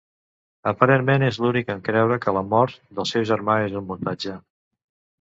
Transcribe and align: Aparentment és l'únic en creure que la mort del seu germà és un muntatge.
Aparentment 0.71 1.25
és 1.27 1.37
l'únic 1.43 1.69
en 1.75 1.85
creure 1.89 2.19
que 2.25 2.35
la 2.39 2.45
mort 2.57 2.83
del 3.01 3.11
seu 3.13 3.31
germà 3.35 3.63
és 3.71 3.81
un 3.83 3.89
muntatge. 3.95 4.39